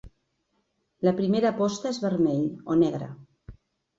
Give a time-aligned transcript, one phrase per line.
[1.07, 3.13] La primera aposta és vermell o negre.